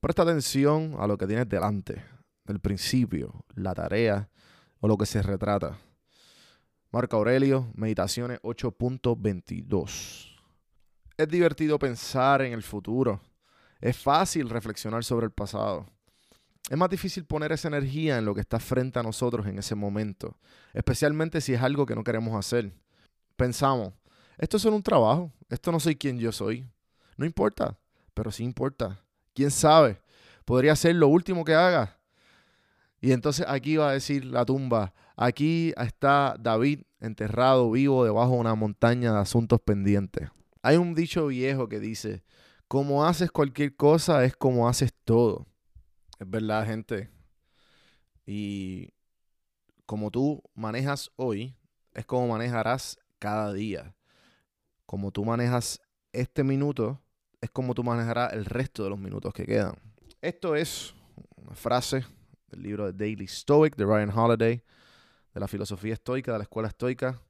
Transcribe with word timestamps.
Presta 0.00 0.22
atención 0.22 0.94
a 1.00 1.08
lo 1.08 1.18
que 1.18 1.26
tienes 1.26 1.48
delante, 1.48 2.04
el 2.46 2.60
principio, 2.60 3.44
la 3.56 3.74
tarea 3.74 4.28
o 4.78 4.86
lo 4.86 4.96
que 4.96 5.06
se 5.06 5.20
retrata. 5.22 5.76
Marco 6.92 7.16
Aurelio, 7.16 7.72
Meditaciones 7.74 8.40
8.22. 8.42 10.36
Es 11.16 11.28
divertido 11.28 11.80
pensar 11.80 12.42
en 12.42 12.52
el 12.52 12.62
futuro. 12.62 13.20
Es 13.80 13.96
fácil 13.96 14.48
reflexionar 14.50 15.02
sobre 15.02 15.26
el 15.26 15.32
pasado. 15.32 15.84
Es 16.70 16.78
más 16.78 16.90
difícil 16.90 17.24
poner 17.24 17.50
esa 17.50 17.66
energía 17.66 18.18
en 18.18 18.24
lo 18.24 18.36
que 18.36 18.42
está 18.42 18.60
frente 18.60 19.00
a 19.00 19.02
nosotros 19.02 19.48
en 19.48 19.58
ese 19.58 19.74
momento, 19.74 20.38
especialmente 20.74 21.40
si 21.40 21.54
es 21.54 21.60
algo 21.60 21.86
que 21.86 21.96
no 21.96 22.04
queremos 22.04 22.38
hacer. 22.38 22.72
Pensamos, 23.34 23.94
esto 24.36 24.58
es 24.58 24.62
solo 24.62 24.76
un 24.76 24.82
trabajo, 24.84 25.32
esto 25.48 25.72
no 25.72 25.80
soy 25.80 25.96
quien 25.96 26.20
yo 26.20 26.30
soy. 26.30 26.70
No 27.16 27.26
importa, 27.26 27.76
pero 28.14 28.30
sí 28.30 28.44
importa. 28.44 29.02
¿Quién 29.38 29.52
sabe? 29.52 30.00
Podría 30.44 30.74
ser 30.74 30.96
lo 30.96 31.06
último 31.06 31.44
que 31.44 31.54
haga. 31.54 31.96
Y 33.00 33.12
entonces 33.12 33.46
aquí 33.48 33.76
va 33.76 33.90
a 33.90 33.92
decir 33.92 34.24
la 34.24 34.44
tumba, 34.44 34.92
aquí 35.14 35.72
está 35.76 36.34
David 36.40 36.80
enterrado 36.98 37.70
vivo 37.70 38.04
debajo 38.04 38.32
de 38.32 38.38
una 38.40 38.56
montaña 38.56 39.12
de 39.12 39.20
asuntos 39.20 39.60
pendientes. 39.60 40.28
Hay 40.60 40.76
un 40.76 40.92
dicho 40.92 41.28
viejo 41.28 41.68
que 41.68 41.78
dice, 41.78 42.24
como 42.66 43.04
haces 43.06 43.30
cualquier 43.30 43.76
cosa 43.76 44.24
es 44.24 44.34
como 44.34 44.68
haces 44.68 44.92
todo. 45.04 45.46
Es 46.18 46.28
verdad, 46.28 46.66
gente. 46.66 47.08
Y 48.26 48.88
como 49.86 50.10
tú 50.10 50.42
manejas 50.52 51.12
hoy, 51.14 51.54
es 51.94 52.04
como 52.06 52.26
manejarás 52.26 52.98
cada 53.20 53.52
día. 53.52 53.94
Como 54.84 55.12
tú 55.12 55.24
manejas 55.24 55.80
este 56.12 56.42
minuto, 56.42 57.00
es 57.40 57.50
como 57.50 57.74
tú 57.74 57.84
manejarás 57.84 58.32
el 58.32 58.44
resto 58.44 58.84
de 58.84 58.90
los 58.90 58.98
minutos 58.98 59.32
que 59.32 59.46
quedan. 59.46 59.74
Esto 60.20 60.56
es 60.56 60.94
una 61.36 61.54
frase 61.54 62.04
del 62.50 62.62
libro 62.62 62.86
de 62.86 62.92
Daily 62.92 63.26
Stoic 63.26 63.76
de 63.76 63.84
Ryan 63.84 64.10
Holiday, 64.10 64.62
de 65.34 65.40
la 65.40 65.48
filosofía 65.48 65.94
estoica, 65.94 66.32
de 66.32 66.38
la 66.38 66.44
escuela 66.44 66.68
estoica, 66.68 67.20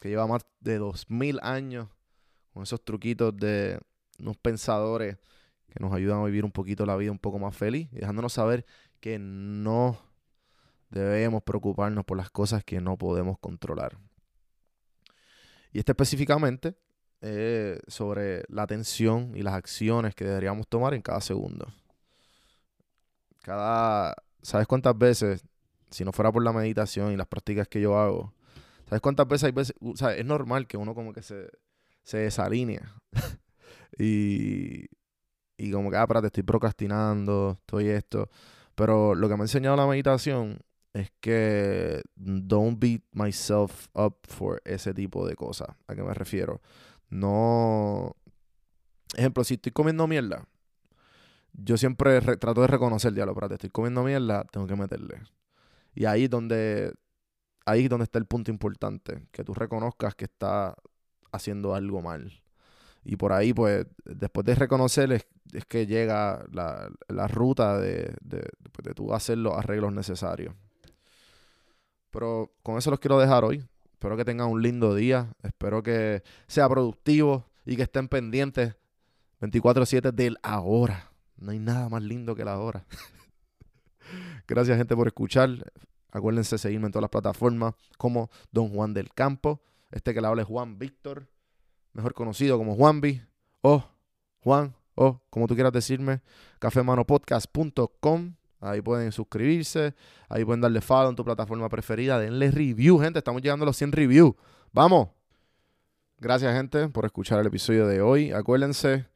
que 0.00 0.08
lleva 0.08 0.26
más 0.26 0.46
de 0.60 0.78
2000 0.78 1.40
años 1.42 1.88
con 2.52 2.62
esos 2.62 2.84
truquitos 2.84 3.36
de 3.36 3.80
unos 4.18 4.36
pensadores 4.36 5.18
que 5.68 5.80
nos 5.80 5.92
ayudan 5.92 6.20
a 6.20 6.24
vivir 6.24 6.44
un 6.44 6.52
poquito 6.52 6.86
la 6.86 6.96
vida 6.96 7.10
un 7.10 7.18
poco 7.18 7.38
más 7.38 7.56
feliz 7.56 7.88
y 7.92 7.96
dejándonos 7.96 8.32
saber 8.32 8.64
que 9.00 9.18
no 9.18 9.98
debemos 10.90 11.42
preocuparnos 11.42 12.04
por 12.04 12.16
las 12.16 12.30
cosas 12.30 12.64
que 12.64 12.80
no 12.80 12.96
podemos 12.96 13.38
controlar. 13.38 13.98
Y 15.72 15.78
este 15.78 15.92
específicamente 15.92 16.76
eh, 17.20 17.80
sobre 17.88 18.44
la 18.48 18.62
atención 18.62 19.32
y 19.34 19.42
las 19.42 19.54
acciones 19.54 20.14
que 20.14 20.24
deberíamos 20.24 20.68
tomar 20.68 20.94
en 20.94 21.02
cada 21.02 21.20
segundo. 21.20 21.66
Cada, 23.42 24.14
¿sabes 24.42 24.66
cuántas 24.66 24.96
veces, 24.96 25.44
si 25.90 26.04
no 26.04 26.12
fuera 26.12 26.30
por 26.30 26.44
la 26.44 26.52
meditación 26.52 27.12
y 27.12 27.16
las 27.16 27.26
prácticas 27.26 27.68
que 27.68 27.80
yo 27.80 27.98
hago, 27.98 28.34
¿sabes 28.88 29.00
cuántas 29.00 29.26
veces 29.26 29.44
hay 29.44 29.52
veces, 29.52 29.74
o 29.80 29.96
sea, 29.96 30.14
es 30.14 30.24
normal 30.24 30.66
que 30.66 30.76
uno 30.76 30.94
como 30.94 31.12
que 31.12 31.22
se, 31.22 31.48
se 32.04 32.18
desalinea 32.18 32.94
y, 33.98 34.86
y 35.56 35.72
como 35.72 35.90
que, 35.90 35.96
ah, 35.96 36.02
espérate, 36.02 36.28
estoy 36.28 36.44
procrastinando, 36.44 37.58
estoy 37.60 37.88
esto. 37.88 38.30
Pero 38.74 39.16
lo 39.16 39.28
que 39.28 39.34
me 39.34 39.42
ha 39.42 39.44
enseñado 39.44 39.76
la 39.76 39.88
meditación 39.88 40.60
es 40.92 41.10
que 41.20 42.02
don't 42.14 42.78
beat 42.78 43.02
myself 43.12 43.88
up 43.94 44.18
for 44.28 44.62
ese 44.64 44.94
tipo 44.94 45.26
de 45.26 45.34
cosas. 45.34 45.68
¿A 45.88 45.94
qué 45.96 46.02
me 46.02 46.14
refiero? 46.14 46.60
No. 47.10 48.16
Ejemplo, 49.16 49.44
si 49.44 49.54
estoy 49.54 49.72
comiendo 49.72 50.06
mierda, 50.06 50.46
yo 51.52 51.76
siempre 51.76 52.20
re- 52.20 52.36
trato 52.36 52.60
de 52.60 52.66
reconocer, 52.66 53.12
diablo, 53.12 53.32
espérate, 53.32 53.54
estoy 53.54 53.70
comiendo 53.70 54.02
mierda, 54.04 54.44
tengo 54.44 54.66
que 54.66 54.76
meterle. 54.76 55.22
Y 55.94 56.04
ahí 56.04 56.24
es 56.24 56.30
donde, 56.30 56.92
ahí 57.64 57.84
es 57.84 57.90
donde 57.90 58.04
está 58.04 58.18
el 58.18 58.26
punto 58.26 58.50
importante, 58.50 59.26
que 59.32 59.44
tú 59.44 59.54
reconozcas 59.54 60.14
que 60.14 60.26
estás 60.26 60.74
haciendo 61.32 61.74
algo 61.74 62.02
mal. 62.02 62.42
Y 63.04 63.16
por 63.16 63.32
ahí, 63.32 63.54
pues, 63.54 63.86
después 64.04 64.44
de 64.44 64.54
reconocer 64.54 65.10
es, 65.12 65.26
es 65.52 65.64
que 65.64 65.86
llega 65.86 66.44
la, 66.52 66.90
la 67.08 67.26
ruta 67.26 67.78
de, 67.78 68.14
de, 68.20 68.46
pues, 68.70 68.84
de 68.84 68.92
tú 68.92 69.14
hacer 69.14 69.38
los 69.38 69.54
arreglos 69.54 69.92
necesarios. 69.92 70.54
Pero 72.10 72.52
con 72.62 72.76
eso 72.76 72.90
los 72.90 73.00
quiero 73.00 73.18
dejar 73.18 73.44
hoy. 73.44 73.64
Espero 73.98 74.16
que 74.16 74.24
tengan 74.24 74.46
un 74.48 74.62
lindo 74.62 74.94
día. 74.94 75.34
Espero 75.42 75.82
que 75.82 76.22
sea 76.46 76.68
productivo 76.68 77.46
y 77.66 77.74
que 77.74 77.82
estén 77.82 78.06
pendientes 78.06 78.76
24/7 79.40 80.12
del 80.12 80.38
ahora. 80.44 81.10
No 81.36 81.50
hay 81.50 81.58
nada 81.58 81.88
más 81.88 82.04
lindo 82.04 82.36
que 82.36 82.44
la 82.44 82.52
ahora. 82.52 82.86
Gracias, 84.46 84.78
gente, 84.78 84.94
por 84.94 85.08
escuchar. 85.08 85.72
Acuérdense 86.12 86.54
de 86.54 86.58
seguirme 86.60 86.86
en 86.86 86.92
todas 86.92 87.02
las 87.02 87.10
plataformas 87.10 87.74
como 87.96 88.30
Don 88.52 88.68
Juan 88.68 88.94
del 88.94 89.12
Campo. 89.12 89.60
Este 89.90 90.14
que 90.14 90.20
le 90.20 90.28
habla 90.28 90.42
es 90.42 90.48
Juan 90.48 90.78
Víctor, 90.78 91.26
mejor 91.92 92.14
conocido 92.14 92.56
como 92.56 92.76
Juanvi 92.76 93.20
o 93.62 93.84
Juan 94.38 94.76
o 94.94 95.20
como 95.28 95.48
tú 95.48 95.56
quieras 95.56 95.72
decirme, 95.72 96.22
cafemanopodcast.com. 96.60 98.34
Ahí 98.60 98.80
pueden 98.80 99.12
suscribirse, 99.12 99.94
ahí 100.28 100.44
pueden 100.44 100.60
darle 100.60 100.80
follow 100.80 101.10
en 101.10 101.16
tu 101.16 101.24
plataforma 101.24 101.68
preferida, 101.68 102.18
denle 102.18 102.50
review, 102.50 102.98
gente, 102.98 103.20
estamos 103.20 103.40
llegando 103.40 103.62
a 103.64 103.66
los 103.66 103.76
100 103.76 103.92
reviews. 103.92 104.34
¡Vamos! 104.72 105.10
Gracias, 106.18 106.52
gente, 106.52 106.88
por 106.88 107.04
escuchar 107.04 107.38
el 107.38 107.46
episodio 107.46 107.86
de 107.86 108.00
hoy. 108.00 108.32
Acuérdense 108.32 109.06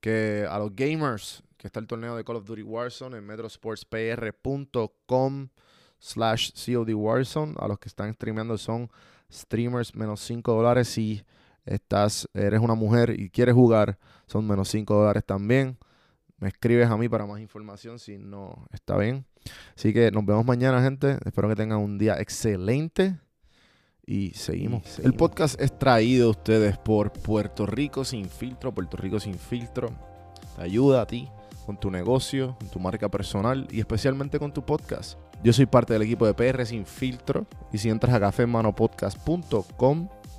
que 0.00 0.46
a 0.48 0.56
los 0.58 0.76
gamers, 0.76 1.42
que 1.56 1.66
está 1.66 1.80
el 1.80 1.88
torneo 1.88 2.14
de 2.16 2.22
Call 2.24 2.36
of 2.36 2.44
Duty 2.44 2.62
Warzone 2.62 3.18
en 3.18 3.26
metrosportspr.com 3.26 5.48
slash 5.98 6.52
COD 6.52 6.94
Warzone. 6.94 7.56
A 7.58 7.66
los 7.66 7.80
que 7.80 7.88
están 7.88 8.14
streameando 8.14 8.56
son 8.58 8.88
streamers 9.32 9.94
menos 9.94 10.20
5 10.20 10.52
dólares. 10.52 10.88
Si 10.88 11.24
estás, 11.64 12.28
eres 12.34 12.60
una 12.60 12.74
mujer 12.74 13.18
y 13.18 13.30
quieres 13.30 13.54
jugar, 13.54 13.98
son 14.26 14.46
menos 14.46 14.68
5 14.68 14.94
dólares 14.94 15.24
también. 15.24 15.78
Me 16.42 16.48
escribes 16.48 16.90
a 16.90 16.96
mí 16.96 17.08
para 17.08 17.24
más 17.24 17.40
información 17.40 18.00
si 18.00 18.18
no 18.18 18.66
está 18.72 18.96
bien. 18.96 19.24
Así 19.76 19.92
que 19.92 20.10
nos 20.10 20.26
vemos 20.26 20.44
mañana, 20.44 20.82
gente. 20.82 21.16
Espero 21.24 21.48
que 21.48 21.54
tengan 21.54 21.78
un 21.78 21.98
día 21.98 22.18
excelente. 22.18 23.16
Y 24.04 24.30
seguimos. 24.30 24.98
El 24.98 25.14
podcast 25.14 25.60
es 25.60 25.78
traído 25.78 26.26
a 26.26 26.30
ustedes 26.32 26.76
por 26.78 27.12
Puerto 27.12 27.64
Rico 27.64 28.04
Sin 28.04 28.28
Filtro. 28.28 28.74
Puerto 28.74 28.96
Rico 28.96 29.20
Sin 29.20 29.38
Filtro 29.38 29.92
te 30.56 30.62
ayuda 30.62 31.02
a 31.02 31.06
ti 31.06 31.28
con 31.64 31.78
tu 31.78 31.92
negocio, 31.92 32.56
con 32.58 32.68
tu 32.70 32.80
marca 32.80 33.08
personal 33.08 33.68
y 33.70 33.78
especialmente 33.78 34.40
con 34.40 34.52
tu 34.52 34.66
podcast. 34.66 35.20
Yo 35.44 35.52
soy 35.52 35.66
parte 35.66 35.92
del 35.92 36.02
equipo 36.02 36.26
de 36.26 36.34
PR 36.34 36.66
Sin 36.66 36.86
Filtro. 36.86 37.46
Y 37.72 37.78
si 37.78 37.88
entras 37.88 38.12
a 38.16 38.18
cafemanopodcast.com 38.18 40.08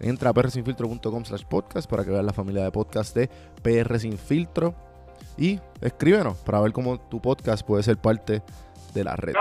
Entra 0.00 0.30
a 0.30 0.32
prsinfiltro.com 0.32 1.24
slash 1.24 1.44
podcast 1.44 1.88
para 1.88 2.04
que 2.04 2.10
veas 2.10 2.24
la 2.24 2.32
familia 2.32 2.64
de 2.64 2.70
podcast 2.70 3.14
de 3.16 3.28
PR 3.62 3.98
Sin 3.98 4.18
Filtro 4.18 4.74
y 5.38 5.60
escríbenos 5.80 6.36
para 6.38 6.60
ver 6.60 6.72
cómo 6.72 6.98
tu 6.98 7.20
podcast 7.20 7.66
puede 7.66 7.82
ser 7.82 7.96
parte 7.96 8.42
de 8.94 9.04
la 9.04 9.16
red. 9.16 9.34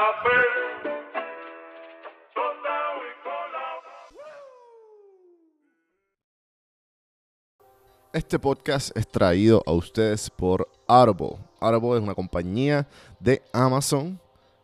Este 8.13 8.39
podcast 8.39 8.95
es 8.95 9.05
traído 9.09 9.61
a 9.65 9.73
ustedes 9.73 10.29
por 10.29 10.69
Audible. 10.87 11.37
Audible 11.59 11.97
es 11.97 12.01
una 12.01 12.15
compañía 12.15 12.87
de 13.19 13.41
Amazon 13.51 14.21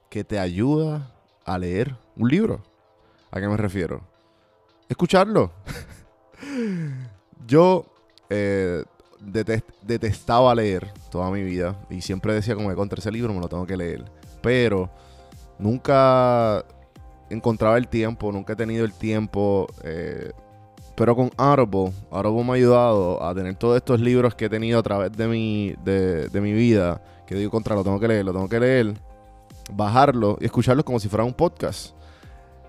que 0.09 0.23
te 0.23 0.39
ayuda 0.39 1.11
a 1.43 1.57
leer 1.57 1.93
un 2.15 2.29
libro. 2.29 2.63
¿A 3.29 3.41
qué 3.41 3.49
me 3.49 3.57
refiero? 3.57 4.11
Escucharlo. 4.91 5.53
Yo 7.47 7.85
eh, 8.29 8.83
detestaba 9.81 10.53
leer 10.53 10.91
toda 11.09 11.31
mi 11.31 11.43
vida 11.43 11.79
y 11.89 12.01
siempre 12.01 12.33
decía 12.33 12.55
como 12.55 12.67
que 12.67 12.75
contra 12.75 12.99
ese 12.99 13.09
libro 13.09 13.33
me 13.33 13.39
lo 13.39 13.47
tengo 13.47 13.65
que 13.65 13.77
leer. 13.77 14.03
Pero 14.41 14.89
nunca 15.57 16.65
encontraba 17.29 17.77
el 17.77 17.88
tiempo, 17.88 18.33
nunca 18.33 18.51
he 18.51 18.55
tenido 18.57 18.83
el 18.83 18.91
tiempo. 18.91 19.67
Eh, 19.85 20.33
pero 20.97 21.15
con 21.15 21.31
Audible, 21.38 21.93
Audible 22.11 22.43
me 22.43 22.51
ha 22.51 22.55
ayudado 22.55 23.23
a 23.23 23.33
tener 23.33 23.55
todos 23.55 23.77
estos 23.77 24.01
libros 24.01 24.35
que 24.35 24.45
he 24.45 24.49
tenido 24.49 24.79
a 24.79 24.83
través 24.83 25.13
de 25.13 25.25
mi, 25.25 25.73
de, 25.85 26.27
de 26.27 26.41
mi 26.41 26.51
vida. 26.51 27.01
Que 27.25 27.35
digo 27.35 27.49
contra, 27.49 27.75
lo 27.75 27.83
tengo 27.85 27.97
que 27.97 28.09
leer, 28.09 28.25
lo 28.25 28.33
tengo 28.33 28.49
que 28.49 28.59
leer 28.59 28.93
bajarlo 29.73 30.38
y 30.41 30.45
escucharlo 30.45 30.83
como 30.83 30.99
si 30.99 31.07
fuera 31.07 31.23
un 31.23 31.33
podcast. 31.33 31.95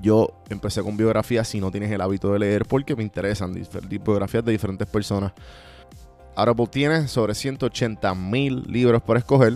yo 0.00 0.42
empecé 0.48 0.82
con 0.82 0.96
biografías 0.96 1.48
si 1.48 1.60
no 1.60 1.70
tienes 1.70 1.90
el 1.90 2.00
hábito 2.00 2.32
de 2.32 2.38
leer 2.38 2.64
porque 2.66 2.96
me 2.96 3.02
interesan 3.02 3.54
biografías 3.88 4.44
de 4.44 4.52
diferentes 4.52 4.86
personas. 4.86 5.32
Audible 6.34 6.66
tiene 6.66 7.08
sobre 7.08 7.34
180 7.34 8.14
mil 8.14 8.62
libros 8.66 9.02
por 9.02 9.16
escoger 9.16 9.54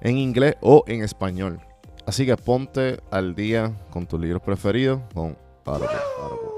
en 0.00 0.18
inglés 0.18 0.56
o 0.60 0.84
en 0.86 1.02
español. 1.02 1.60
Así 2.06 2.26
que 2.26 2.36
ponte 2.36 3.00
al 3.10 3.34
día 3.34 3.72
con 3.90 4.06
tus 4.06 4.20
libros 4.20 4.42
preferidos 4.42 5.00
con 5.14 5.36
Audible. 5.64 6.57